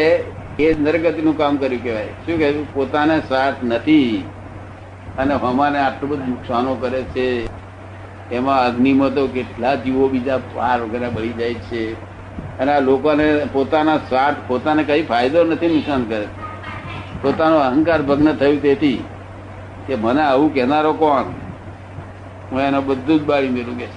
એ 0.59 0.75
નરગતિનું 0.79 1.37
કામ 1.37 1.57
કર્યું 1.57 1.83
કહેવાય. 1.83 2.13
શું 2.25 2.37
કહેવું 2.37 2.73
પોતાને 2.73 3.15
સ્વાર્થ 3.19 3.63
નથી 3.63 4.23
અને 5.17 5.33
હમાને 5.33 5.79
આટલું 5.79 6.09
બધું 6.09 6.29
નુકસાનો 6.29 6.75
કરે 6.75 7.01
છે. 7.13 7.27
એમાં 8.31 8.65
અગ્નિમાં 8.65 9.13
તો 9.13 9.27
કેટલા 9.27 9.75
જીવો 9.75 10.07
બીજા 10.07 10.39
પાર 10.55 10.79
વગેરે 10.81 11.09
બળી 11.09 11.33
જાય 11.33 11.53
છે. 11.53 11.81
અને 12.59 12.71
આ 12.71 12.79
લોકોને 12.79 13.25
પોતાના 13.53 13.99
સ્વાર્થ 14.09 14.41
પોતાને 14.47 14.83
કઈ 14.83 15.03
ફાયદો 15.03 15.43
નથી 15.43 15.73
નુકસાન 15.75 16.03
કરે 16.03 16.27
પોતાનો 17.21 17.57
અહંકાર 17.59 18.01
ભગ્ન 18.01 18.37
થયું 18.37 18.59
તેથી 18.59 18.99
કે 19.87 19.95
મને 19.95 20.21
આવું 20.21 20.53
કહેનારો 20.53 20.93
કોણ 20.93 21.33
હું 22.51 22.61
એનો 22.61 22.81
બધું 22.81 23.17
જ 23.19 23.23
બાળી 23.23 23.49
મેળું 23.49 23.77
કે 23.77 23.87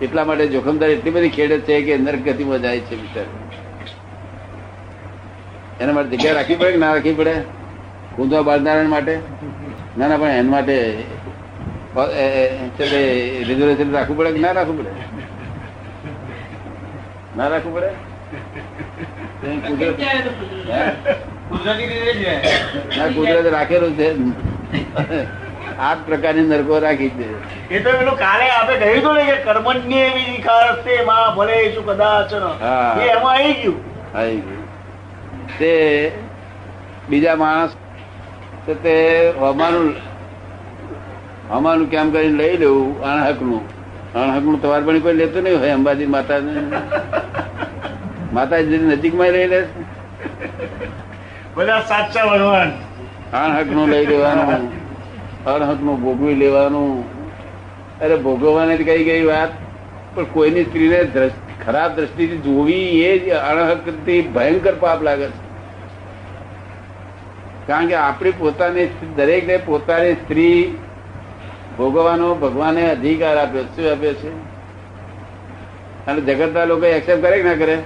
એટલા 0.00 0.24
માટે 0.24 0.46
જોખમદારી 0.46 0.96
એટલી 0.96 1.10
બધી 1.10 1.28
ખેડે 1.28 1.56
છે 1.60 1.82
કે 1.82 1.98
નરગતિમાં 1.98 2.60
જાય 2.60 2.80
છે 2.80 2.96
બિચારો 2.96 3.32
એના 5.80 5.92
માટે 5.92 6.16
જગ્યા 6.16 6.34
રાખવી 6.34 6.56
પડે 6.56 6.72
કે 6.72 6.78
ના 6.78 6.92
રાખવી 6.94 7.14
પડે 7.14 7.34
કુંદવા 8.16 8.42
બાળનારાયણ 8.42 8.88
માટે 8.88 9.14
ના 9.98 10.08
ના 10.08 10.16
પણ 10.16 10.34
એના 10.34 10.50
માટે 10.50 10.76
રિઝર્વેશન 13.44 13.92
રાખવું 13.92 14.16
પડે 14.16 14.32
કે 14.32 14.38
ના 14.38 14.52
રાખવું 14.52 14.78
પડે 14.78 14.92
ના 17.36 17.48
રાખવું 17.48 17.72
પડે? 17.76 17.90
કુદરત. 19.62 19.98
ના 23.44 23.52
રાખેલું 23.56 23.92
છે. 23.96 24.08
આ 25.78 25.94
પ્રકારની 26.06 26.46
નરકો 26.50 26.74
રાખી 26.86 27.12
છે. 27.18 27.28
એ 27.70 27.80
તો 27.80 27.90
પેલું 27.98 28.16
કાલે 28.22 28.46
આપણે 28.50 28.76
કહ્યું 28.82 28.98
હતું 29.00 29.14
ને 29.14 29.24
કે 29.30 29.36
કર્મણ્ય 29.46 30.00
એવી 30.06 30.26
નિખારસ્તે 30.30 30.92
માં 31.10 31.24
ભલે 31.36 31.56
શું 31.74 31.84
કદાચ 31.90 32.30
હા. 32.60 32.92
એ 33.00 33.08
એમાં 33.16 33.34
આવી 33.34 33.54
ગયું. 33.62 33.78
આવી 34.14 34.40
ગયું. 34.40 34.64
તે 35.58 35.72
બીજા 37.08 37.36
માણસ 37.36 37.72
તો 38.66 38.72
તે 38.84 38.94
હમાનું 39.40 39.88
હમાનું 41.50 41.88
કેમ 41.96 42.12
કરીને 42.12 42.38
લઈ 42.42 42.56
લેવું 42.56 42.88
અણહકનું. 43.12 43.64
અણહકનું 44.16 44.62
તમારે 44.62 44.84
પણ 44.84 44.98
કોઈ 44.98 45.18
લેતું 45.20 45.42
નહીં 45.42 45.58
હોય 45.60 45.72
અંબાજી 45.78 46.06
માતા 46.06 46.40
માતાજી 48.32 48.78
નજીકમાં 48.90 49.30
લઈ 49.36 49.48
લે 49.52 49.60
બધા 51.56 51.80
સાચા 51.90 52.24
ભગવાન. 52.26 52.70
અણહકનું 53.40 53.86
લઈ 53.88 54.06
લેવાનું 54.06 54.64
અણહકનું 55.52 55.96
ભોગવી 56.02 56.34
લેવાનું. 56.34 56.94
અરે 58.00 58.16
ભોગવવાની 58.16 58.86
કઈ 58.88 59.02
ગઈ 59.04 59.24
વાત. 59.24 59.52
પણ 60.14 60.24
કોઈની 60.24 60.64
સ્ત્રીને 60.64 61.00
ખરાબ 61.64 61.90
દ્રષ્ટિથી 61.96 62.38
જોવી 62.38 62.88
એ 63.02 63.12
જ 63.18 63.30
અણહકથી 63.50 64.20
ભયંકર 64.34 64.74
પાપ 64.80 65.02
લાગે 65.02 65.26
છે. 65.26 65.38
કારણ 67.66 67.86
કે 67.86 67.96
આપણી 68.00 68.34
પોતાની 68.38 68.88
દરેકને 69.16 69.56
પોતાની 69.66 70.14
સ્ત્રી 70.14 70.58
ભોગવવાનો 71.78 72.34
ભગવાને 72.34 72.82
અધિકાર 72.90 73.36
આપ્યો, 73.36 73.64
શું 73.64 73.90
આપ્યો 73.90 74.14
છે? 74.14 74.30
અને 76.06 76.20
જગતના 76.20 76.64
લોકો 76.64 76.86
એક્સેપ્ટ 76.86 77.22
કરે 77.22 77.36
કે 77.38 77.48
ના 77.48 77.54
કરે? 77.54 77.76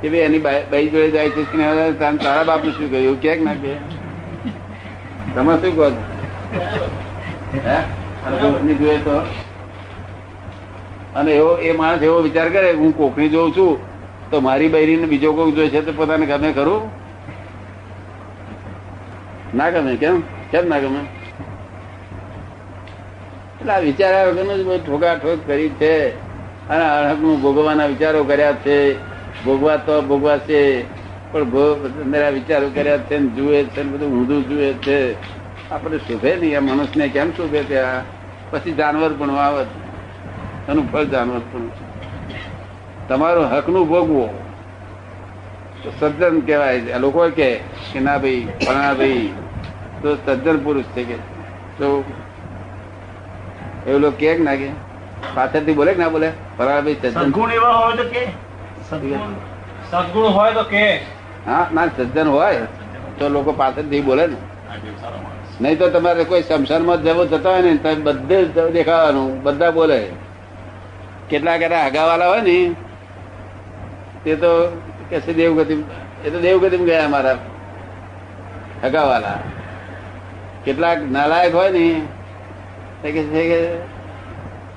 કે 0.00 0.08
ભાઈ 0.08 0.20
એની 0.20 0.38
બાઈ 0.38 0.88
જોડે 0.88 1.10
જાય 1.10 1.30
છે 1.30 1.42
સ્નેહ 1.50 1.68
તારા 2.00 2.44
બાપનું 2.44 2.72
શું 2.72 2.90
કહ્યું 2.90 3.20
ક્યાંક 3.20 3.42
ના 3.42 3.54
કે 3.54 3.72
તમે 5.34 5.54
શું 5.56 5.76
કહો? 5.76 5.90
જોઈએ 8.78 8.98
તો 8.98 9.16
અને 11.14 11.30
એવો 11.32 11.52
એ 11.56 11.72
માણસ 11.72 12.02
એવો 12.02 12.18
વિચાર 12.22 12.48
કરે, 12.48 12.72
હું 12.72 12.96
કોકની 12.96 13.28
જોઉં 13.28 13.52
છું, 13.56 13.78
તો 14.30 14.40
મારી 14.40 14.68
બૈરીને 14.68 15.06
બીજો 15.06 15.32
કોઈ 15.32 15.52
જોઈ 15.52 15.68
છે 15.68 15.80
તો 15.80 15.92
પોતાને 15.92 16.26
ગમે 16.26 16.52
ખરું? 16.52 16.90
ના 19.54 19.70
ગમે, 19.70 19.96
કેમ? 19.96 20.20
કેમ 20.50 20.68
ના 20.68 20.78
ગમે? 20.78 21.17
એટલે 23.60 23.72
આ 23.72 23.78
વિચાર્યા 23.78 24.24
વગરનું 24.24 24.56
જ 24.56 24.64
બધું 24.64 24.86
ઠોકાઠોક 24.86 25.46
કરી 25.46 25.68
છે. 25.68 26.08
અને 26.68 26.84
અણહકનું 26.84 27.42
ભોગવવાના 27.42 27.86
વિચારો 27.86 28.24
કર્યા 28.24 28.52
છે. 28.52 28.78
ભોગવા 29.44 29.76
તો 29.76 30.02
ભોગવા 30.02 30.38
છે, 30.38 30.82
પણ 31.32 31.44
ભોગ 31.44 31.86
વિચારો 32.34 32.70
કર્યા 32.74 32.98
છે 32.98 33.18
ને 33.18 33.26
જુએ 33.26 33.64
છે 33.64 33.82
ને 33.82 33.90
બધું 33.92 34.08
ઊંધું 34.08 34.48
જુએ 34.48 34.72
છે. 34.72 35.12
આપણે 35.70 35.98
શોભે 35.98 36.36
નહીં, 36.36 36.56
આ 36.56 36.60
મનુષ્યને 36.60 37.08
કેમ 37.08 37.30
શોભે 37.30 37.62
ત્યાં 37.62 38.04
પછી 38.50 38.72
જાનવર 38.72 39.10
પણ 39.18 39.30
આવે 39.30 39.64
એનું 40.68 40.92
ફળ 40.92 41.04
જાનવર 41.04 41.38
પણ 41.38 41.60
તમારું 43.08 43.44
હકનું 43.44 43.88
ભોગવો. 43.88 44.28
તો 45.82 45.92
સજ્જન 46.00 46.40
કહેવાય. 46.40 46.98
લોકો 46.98 47.28
કે 47.28 47.56
કે 47.92 48.00
ના 48.00 48.18
ભાઈ, 48.18 48.48
ફલાણા 48.66 48.94
ભાઈ. 48.94 49.28
તો 50.02 50.16
સજ્જન 50.26 50.58
પુરુષ 50.58 50.84
છે 50.84 51.02
કે. 51.04 51.14
તો 51.78 52.04
એવું 53.88 54.00
લોકો 54.02 54.16
કે 54.18 54.30
ના 54.40 54.56
કે? 54.56 54.68
પાછળથી 55.34 55.74
બોલે 55.74 55.90
કે 55.92 55.98
ના 55.98 56.10
બોલે? 56.10 56.28
ફલાણા 56.56 56.82
ભાઈ 56.82 57.00
સદગુણ 57.14 57.52
એવા 57.52 57.72
હોય 57.74 57.96
તો 57.96 58.04
કે? 58.08 58.22
સદગુણ. 58.82 59.34
હોય 60.32 60.52
તો 60.54 60.64
કે? 60.64 60.84
હા 61.46 61.64
ના 61.72 61.88
સજ્જન 61.88 62.28
હોય. 62.28 62.66
તો 63.18 63.28
લોકો 63.28 63.52
પાછળથી 63.52 64.02
બોલે 64.02 64.24
ને. 64.26 64.36
નહીં 65.60 65.78
તો 65.78 65.86
તમારે 65.90 66.24
કોઈ 66.24 66.42
શમશાનમાં 66.42 67.02
જવો 67.02 67.24
જતા 67.26 67.50
હોય 67.50 67.62
ને 67.62 67.76
તો 67.78 67.90
બધે 67.98 68.38
દેખાવાનું. 68.72 69.30
બધા 69.42 69.70
બોલે. 69.72 70.00
કેટલાક 71.30 71.62
એના 71.62 71.82
આગાવાલા 71.84 72.28
હોય 72.28 72.42
ને. 72.42 72.58
તે 74.24 74.36
તો 74.36 74.50
કે 75.10 75.16
દેવગતિ 75.34 75.74
એ 76.24 76.30
તો 76.30 76.38
દેવગતિ 76.40 76.76
ગયા 76.80 77.08
મારા 77.08 77.38
હગાવાલા 78.82 79.38
કેટલાક 80.64 80.98
નાલાયક 81.10 81.54
હોય 81.54 81.70
ને 81.70 81.84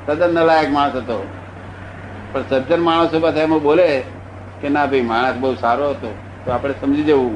તદ્દન 0.07 0.31
નલાયક 0.35 0.69
માણસ 0.71 0.95
હતો. 0.95 1.17
પણ 2.33 2.61
સજ્જન 2.61 2.81
માણસો 2.81 3.19
બધા 3.19 3.43
એમાં 3.43 3.61
બોલે 3.61 3.87
કે 4.61 4.67
ના 4.69 4.87
ભાઈ, 4.87 5.03
માણસ 5.03 5.37
બહુ 5.37 5.49
સારો 5.57 5.87
હતો. 5.91 6.09
તો 6.41 6.51
આપણે 6.51 6.73
સમજી 6.75 7.05
જવું 7.05 7.35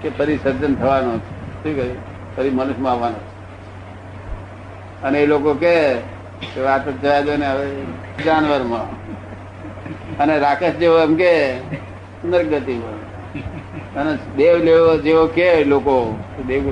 કે 0.00 0.08
ફરી 0.12 0.38
સજ્જન 0.38 0.72
થવાનો 0.76 1.12
શું 1.54 1.74
કહ્યું? 1.74 1.98
ફરી 2.34 2.50
મનુષ્યમાં 2.50 2.92
આવવાનો 2.92 3.20
અને 5.02 5.18
એ 5.18 5.26
લોકો 5.26 5.52
કે 5.56 5.74
વાત 6.56 6.84
જ 6.86 7.00
જવા 7.00 7.20
દો 7.22 7.32
ને 7.36 7.46
હવે 7.48 7.66
જાનવરમાં. 8.24 8.88
અને 10.18 10.34
રાકેશ 10.38 10.76
જેવો 10.76 10.98
એમ 11.00 11.14
કે 11.16 11.32
નરગતિમાં 12.22 12.98
અને 13.96 14.12
દેવ 14.36 14.56
લેવો 14.60 14.90
જેવો 14.98 15.24
કે 15.28 15.48
લોકો. 15.66 15.96
દેવ 16.44 16.62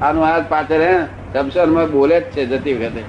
આનું 0.00 0.24
આ 0.24 0.40
પાછળ 0.44 0.82
હે 0.82 0.94
શમશાનમાં 1.36 1.90
બોલે 1.90 2.16
જ 2.16 2.24
છે, 2.30 2.46
જતી 2.46 2.74
વખતે. 2.74 3.02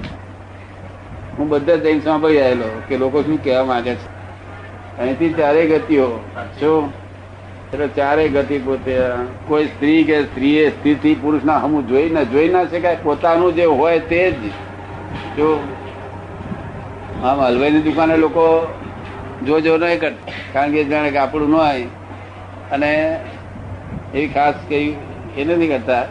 હું 1.38 1.48
બધે 1.48 1.76
જઈને 1.78 2.00
સાંભળી 2.00 2.40
આવેલો 2.40 2.70
કે 2.88 2.96
લોકો 2.96 3.22
શું 3.22 3.42
કહેવા 3.42 3.64
માંગે 3.64 3.92
છે. 3.94 4.06
અહીંથી 4.98 5.34
ચારેય 5.34 5.66
ગતિઓ 5.72 6.06
શું 6.60 6.92
એટલે 7.64 7.88
ચારેય 7.88 8.34
ગતિ 8.36 8.58
પોતે, 8.58 8.94
કોઈ 9.48 9.66
સ્ત્રી 9.66 10.04
કે 10.04 10.22
સ્ત્રીએ 10.24 10.70
સ્ત્રીથી 10.70 11.14
પુરુષના 11.14 11.58
હમું 11.58 11.88
જોઈ 11.88 12.08
ના 12.10 12.22
જોઈ 12.24 12.48
ના 12.48 12.66
શકાય, 12.66 12.96
પોતાનું 12.98 13.54
જે 13.54 13.64
હોય 13.74 14.00
તે 14.00 14.20
જ. 14.32 14.52
જો 15.36 15.48
આમ 17.22 17.38
હલવાઈની 17.40 17.82
દુકાને 17.82 18.16
લોકો 18.16 18.44
જો 19.42 19.60
જો 19.60 19.76
નહીં 19.78 20.00
કરતા 20.00 20.32
કારણ 20.52 20.72
કે 20.72 20.84
જાણે 20.84 21.10
કે 21.10 21.18
આપણું 21.18 21.50
ન 21.50 21.54
હોય. 21.54 21.86
અને 22.70 22.90
એવી 24.14 24.28
ખાસ 24.28 24.56
કઈ 24.68 24.88
એ 25.36 25.44
નથી 25.44 25.68
કરતા, 25.68 26.04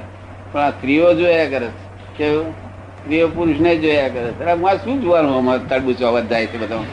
પણ 0.51 0.61
આ 0.61 0.71
સ્ત્રીઓ 0.71 1.13
જોયા 1.13 1.49
કરે 1.49 1.67
છે. 1.67 1.86
કેવું 2.17 2.53
સ્ત્રીઓ 2.99 3.27
પુરુષને 3.27 3.75
જોયા 3.75 4.09
કરે 4.09 4.29
અરે 4.29 4.53
મારે 4.53 4.77
શું 4.77 5.01
જોવાનું 5.01 5.37
અમારે 5.37 5.63
તડબૂચ 5.69 6.01
અવાજ 6.03 6.25
જાય 6.27 6.45
છે 6.45 6.57
બધા 6.57 6.83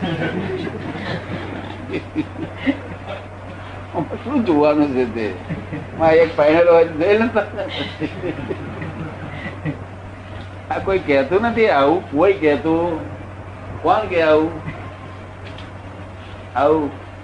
શું 4.25 4.47
જોવાનું 4.47 4.95
છે 4.95 5.05
તે? 5.15 5.27
માં 5.99 6.13
એક 6.13 6.37
ફાઈનલ 6.37 6.71
જોઈ 6.99 7.19
લેતા. 7.19 7.45
આ 10.71 10.79
કોઈ 10.79 10.99
કહેતું 10.99 11.43
નથી, 11.43 11.69
આવું 11.69 12.11
કોઈ 12.11 12.33
કહેતું. 12.33 12.99
કોણ 13.83 14.07
કે 14.07 14.23
આવું? 14.23 14.51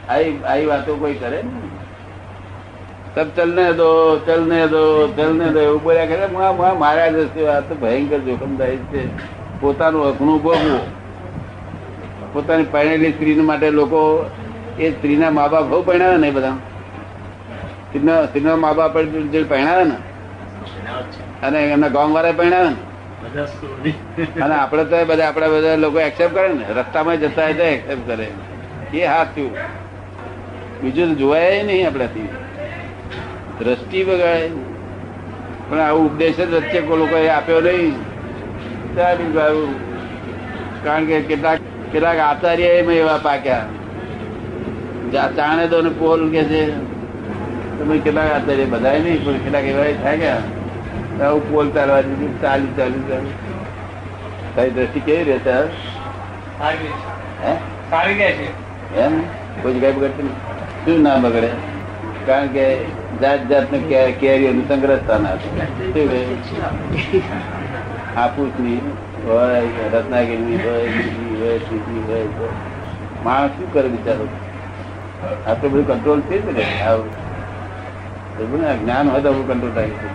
આવી 0.09 0.39
આવી 0.45 0.67
વાતો 0.67 0.97
કોઈ 0.97 1.15
કરે 1.15 1.43
ને? 1.43 1.51
તબ 3.15 3.29
ચલને 3.37 3.73
દો 3.73 3.89
ચલને 4.19 4.61
દો 4.67 4.83
ચલને 5.09 5.47
દો 5.51 5.61
એવું 5.61 5.83
બોલ્યા 5.83 6.07
કરે. 6.07 6.27
મારા 6.79 7.09
જશે 7.09 7.41
આ 7.49 7.61
તો 7.61 7.75
ભયંકર 7.75 8.21
જોખમદારી 8.21 8.83
છે. 8.91 9.03
પોતાનું 9.61 10.07
અઘણું 10.07 10.39
ભોગવું. 10.43 10.81
પોતાની 12.33 12.65
પરણેલી 12.65 13.13
સ્ત્રી 13.13 13.35
માટે 13.43 13.71
લોકો 13.71 14.01
એ 14.79 14.91
સ્ત્રીના 14.91 15.31
મા 15.31 15.49
બાપ 15.49 15.65
બહુ 15.65 15.83
પરણાવે 15.83 16.19
ને 16.19 16.31
બધા. 16.31 16.57
સ્ત્રીના 17.85 18.27
સ્ત્રીના 18.27 18.57
મા 18.57 18.73
બાપ 18.73 18.95
જે 19.33 19.45
પરણાવે 19.45 19.85
ને 19.85 19.97
અને 21.43 21.59
એમના 21.67 21.89
ગામ 21.89 22.15
વાળા 22.15 22.33
પરણાવે 22.33 22.71
ને. 22.71 22.77
અને 24.41 24.55
આપડે 24.55 24.85
તો 24.85 25.05
બધા 25.05 25.27
આપડા 25.29 25.49
બધા 25.49 25.77
લોકો 25.77 25.99
એક્સેપ્ટ 26.01 26.35
કરે 26.35 26.49
ને. 26.51 26.65
રસ્તામાં 26.77 27.19
જતા 27.19 27.45
હોય 27.45 27.55
તો 27.55 27.63
એક્સેપ્ટ 27.65 28.07
કરે. 28.07 28.27
એ 28.95 29.07
હાથું 29.07 29.51
બીજું 30.83 31.09
તો 31.09 31.15
જોવાય 31.15 31.63
નહીં 31.63 31.87
આપણાથી. 31.87 32.29
દ્રષ્ટિ 33.65 34.05
બગાડે 34.05 34.51
પણ 35.69 35.79
આવું 35.79 36.13
ઉપદેશ 36.13 36.37
જ 36.37 36.55
વચ્ચે 36.55 36.81
કોઈ 36.81 36.99
લોકોએ 36.99 37.29
આપ્યો 37.29 37.61
નહીં. 37.61 37.93
ચાલ્યું 38.97 39.33
ગયું 39.33 39.91
કારણ 40.85 41.05
કે 41.05 41.21
કેટલાક 41.21 41.59
કેટલાક 41.93 42.19
આચાર્ય 42.19 42.65
એમાં 42.65 42.95
એવા 42.95 43.21
પાક્યા. 43.23 43.67
જા- 45.13 45.37
ચાણે 45.37 45.67
દો 45.67 45.81
ને 45.81 45.91
પોલ 45.91 46.31
કે 46.31 46.45
છે. 46.45 46.71
તમે 47.79 47.99
કેટલાક 47.99 48.33
આચાર્ય 48.33 48.65
બધા 48.65 48.93
નહીં 48.93 49.25
પણ 49.25 49.33
કેટલાક 49.33 49.65
એવા 49.65 50.03
થાય 50.03 50.17
ગયા. 50.17 50.37
તો 51.19 51.25
આવું 51.25 51.53
પોલ 51.53 51.71
ચાલવા 51.71 52.01
દીધું 52.01 52.43
ચાલી 52.43 52.67
ચાલી 52.77 53.03
ચાલી. 53.09 53.31
તારી 54.57 54.71
દ્રષ્ટિ 54.71 55.01
કેવી 55.01 55.25
રહેશે 55.25 55.51
હવે? 55.51 55.69
સારી 56.59 56.77
હે? 57.45 57.55
સારી 57.91 58.15
રહે 58.15 58.33
છે. 58.33 58.47
એમ? 58.97 59.21
કોઈ 59.63 59.75
જગ્યાએ 59.75 59.93
બગડતું 59.93 60.25
નહીં. 60.25 60.37
શું 60.85 61.03
ના 61.03 61.17
બગડે? 61.17 61.49
કારણ 62.27 62.47
કે 62.47 63.00
જાત 63.21 63.49
જાતને 63.49 63.79
કેરીઓનું 64.13 64.69
સંગ્રહ 64.69 64.97
સ્થાન 64.97 65.27
હાપુસની 68.15 68.81
હોય 69.27 69.61
હોય, 70.59 70.87
બીજી 70.87 71.43
હોય, 71.43 71.59
ત્રીજી 71.59 72.05
હોય 72.09 72.23
માણસ 73.25 73.51
શું 73.51 73.73
કરે 73.73 73.89
બિચારો? 73.89 74.29
આટલું 75.47 75.73
બધું 75.73 75.87
કંટ્રોલ 75.87 76.21
છે 76.21 76.53
ને 76.53 76.83
ને? 78.61 78.77
જ્ઞાન 78.77 79.11
હોય 79.11 79.21
તો 79.21 79.33
કંટ્રોલ 79.33 79.73
થાય 79.73 79.89
છે. 79.89 80.09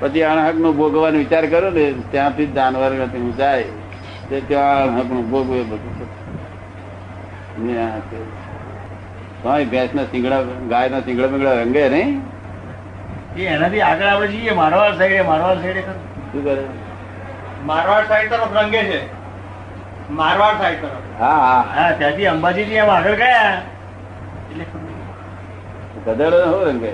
પછી 0.00 0.22
અણહક 0.22 0.54
નો 0.54 0.72
ભોગવાનો 0.72 1.18
વિચાર 1.18 1.46
કરો 1.46 1.70
ને, 1.70 1.94
ત્યાંથી 2.10 2.46
જ 2.46 2.54
જાનવર 2.54 2.92
જાય. 3.36 3.64
તે 4.30 4.40
ત્યાં 4.40 4.82
અણહકનું 4.82 5.30
ભોગવે 5.30 5.62
બધું. 5.62 8.41
ને 9.44 9.50
આ 9.52 9.64
ભેંસ 9.72 9.92
ના 9.98 10.06
સિંગડા 10.12 10.40
ગાય 10.72 10.88
ના 10.94 11.02
સિંગડા 11.06 11.30
બિંગડા 11.34 11.54
રંગે 11.62 11.84
નહીં. 11.94 12.10
એ 13.36 13.42
એનાથી 13.56 13.82
આગળ 13.88 14.08
આપણે 14.12 14.28
જઈએ 14.34 14.54
મારવાડ 14.60 14.96
સાઈડે 15.02 15.22
મારવાડ 15.30 15.60
સાઈડે. 15.64 15.82
શું 16.32 16.42
કરે? 16.46 16.64
મારવાડ 17.70 18.06
સાઈડ 18.12 18.30
તરફ 18.32 18.54
રંગે 18.62 18.82
છે. 18.90 19.00
મારવાડ 20.20 20.58
સાઈડ 20.64 20.80
તરફ. 20.82 21.06
હા 21.20 21.38
હા. 21.46 21.62
હા 21.76 21.90
ત્યાંથી 22.02 22.28
અંબાજી 22.34 22.66
થી 22.72 22.80
આમ 22.82 22.90
આગળ 22.96 23.16
ગયા. 23.22 23.54
એટલે 24.50 24.64
ગધેડો 26.06 26.36
ને 26.36 26.46
શું 26.52 26.64
રંગે? 26.68 26.92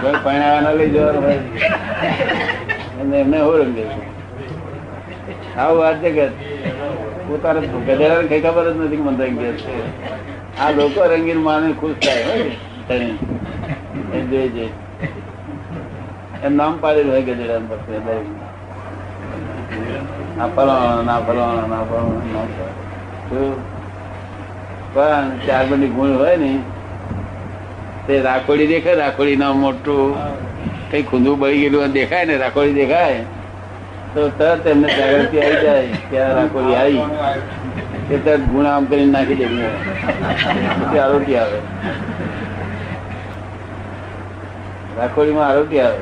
કોઈ 0.00 0.18
પરણાવાના 0.24 0.74
લઈ 0.78 0.90
જવાનું 0.94 1.22
ભાઈ 1.24 1.42
એમને 3.00 3.38
શું 3.38 3.56
રંગે 3.62 3.84
આવું 5.56 5.78
વાત 5.82 5.96
છે 6.02 6.10
કે? 6.16 6.26
પોતાને 7.30 7.60
ગધેડા 7.60 8.22
કઈ 8.22 8.40
ખબર 8.40 8.72
જ 8.72 8.76
નથી 8.76 8.96
મને 8.96 9.24
રંગે 9.26 9.52
છે. 9.52 9.74
આ 10.58 10.70
લોકો 10.70 11.00
રંગીન 11.04 11.38
માને 11.38 11.72
ખુશ 11.72 11.94
થાય 12.06 12.22
જોઈએ 14.30 14.68
એમ 16.44 16.54
નામ 16.56 16.78
પાડેલું 16.80 17.12
હોય 17.12 17.22
ગધેડા 17.22 17.58
પછી 17.58 18.00
ના 20.36 20.46
ફલાણો 20.46 21.02
ના 21.02 21.20
ફલાણો 21.20 21.66
ના 21.66 21.82
ફલાણો. 21.82 22.66
શું? 23.28 23.54
પણ 24.94 25.30
ચાર 25.46 25.66
બની 25.66 25.88
ગુણ 25.88 26.16
હોય 26.18 26.36
ને, 26.36 26.60
તે 28.06 28.20
રાખોડી 28.20 28.66
દેખાય, 28.66 28.94
રાખોડી 28.94 29.36
ના 29.36 29.52
મોટું. 29.52 30.16
કઈ 30.90 31.02
ખૂંદું 31.02 31.38
બળી 31.38 31.60
ગયેલું 31.60 31.92
દેખાય 31.92 32.24
ને, 32.24 32.36
રાખોડી 32.36 32.72
દેખાય. 32.72 33.24
તો 34.14 34.28
તરત 34.28 34.66
એમને 34.66 34.88
જાગૃતિ 34.88 35.40
આવી 35.40 35.56
જાય 35.62 35.88
કે 36.10 36.20
આ 36.20 36.36
રાખોડી 36.36 36.74
આવી 36.74 37.00
એ 38.14 38.18
તરત 38.18 38.40
ગુણ 38.40 38.66
આમ 38.66 38.84
કરીને 38.84 39.12
નાખી 39.12 39.34
દે 39.34 39.44
પછી 39.44 40.98
આવે. 41.36 41.58
રાખોડીમાં 44.96 45.48
આરોગ્ય 45.48 45.80
આવે. 45.80 45.98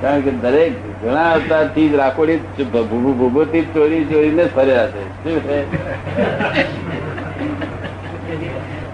કારણ 0.00 0.20
કે 0.20 0.30
દરેક 0.30 0.72
ઘણા 1.04 1.30
અવતારથી 1.32 1.88
જ 1.88 1.94
રાખોડી 1.94 2.36
ભૂભૂતિ 2.64 3.60
ચોરી 3.62 4.04
ચોરીને 4.04 4.44
ફર્યા 4.44 4.86
છે. 4.86 5.04
શું 5.24 5.40
છે? 5.40 5.58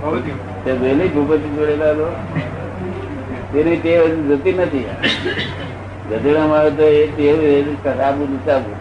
બહુ 0.00 0.16
થયું. 0.16 0.64
તે 0.64 0.72
વહેલી 0.72 1.08
ભૂપતિ 1.08 1.48
જોડેલા 1.48 1.92
તેની 3.52 3.76
તે 3.76 4.08
જતી 4.08 4.52
નથી. 4.52 4.84
ગધેડામાં 6.08 6.58
આવે 6.58 6.70
તો 6.72 6.86
એ 6.90 7.02
એવું 7.26 7.76
સાબુ 7.84 8.24
સાબુ 8.46 8.72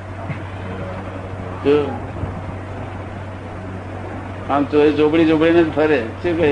આમ 4.49 4.63
ચોરી 4.65 4.93
ચોપડી 4.93 5.29
ચોપડીને 5.29 5.61
જ 5.63 5.71
ફરે. 5.71 5.99
શું 6.21 6.33
કહે? 6.37 6.49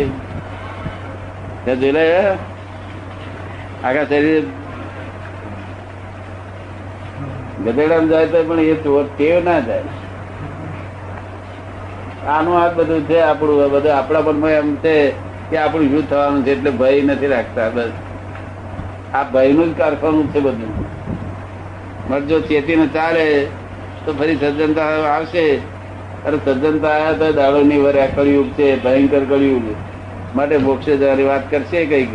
જોયેલા 1.66 2.38
આખા 3.84 4.06
શરીર 4.06 4.44
ગધેડામાં 7.66 8.10
જાય 8.10 8.28
તો 8.28 8.40
પણ 8.44 8.60
એ 8.68 8.76
ચોર 8.84 9.06
ટેવ 9.08 9.36
ના 9.44 9.60
જાય. 9.62 9.92
આનું 12.28 12.56
આ 12.60 12.70
બધું 12.70 13.02
છે 13.02 13.20
આપણું 13.22 13.72
બધું 13.72 13.94
આપણા 13.98 14.22
પણ 14.22 14.50
એમ 14.52 14.70
છે 14.78 14.96
કે 15.50 15.56
આપણું 15.58 15.92
યુદ્ધ 15.92 16.10
થવાનું 16.10 16.44
છે 16.44 16.52
એટલે 16.52 16.72
ભય 16.72 17.04
નથી 17.06 17.28
રાખતા, 17.28 17.70
બસ. 17.70 17.92
આ 19.14 19.24
ભયનું 19.26 19.70
જ 19.70 19.78
કારખાનું 19.78 20.32
છે 20.32 20.40
બધું. 20.42 20.74
મત 22.10 22.24
જો 22.26 22.38
ચેતીને 22.42 22.88
ચાલે, 22.90 23.26
તો 24.06 24.14
ફરી 24.14 24.38
સજ્જનતા 24.38 24.84
આવશે. 25.08 25.44
અરે 26.26 26.38
સજ્જનતા 26.40 26.94
આવ્યા 26.94 27.20
તો 27.20 27.28
દાડો 27.34 27.60
ની 27.64 27.80
વર 27.80 27.98
કળિયુગ 28.12 28.50
છે, 28.54 28.68
ભયંકર 28.80 29.24
કળિયુગ. 29.26 29.66
માટે 30.34 30.58
મોક્ષે 30.60 30.98
જવાની 30.98 31.26
વાત 31.26 31.50
કરશે 31.50 31.86
કંઈક? 31.86 32.12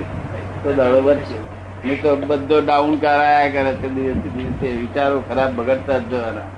તો 0.62 0.72
દાડો 0.74 0.98
વધશે. 1.02 1.38
નહીં 1.82 2.00
તો 2.00 2.10
બધો 2.22 2.56
ડાઉન 2.62 2.92
કરાયા 2.98 3.50
કરે 3.52 3.72
છે 3.76 3.88
દિવસે 3.90 4.28
દિવસે. 4.32 4.68
વિચારો 4.80 5.18
ખરાબ 5.22 5.50
બગડતા 5.58 5.98
જ 6.00 6.10
જવાના. 6.10 6.48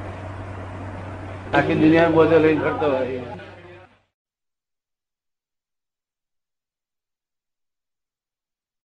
આખી 1.52 1.74
દુનિયા 1.76 2.10
બોજો 2.10 2.38
લઈને 2.38 2.62
ફરતો 2.62 2.86
હોય. 2.88 3.20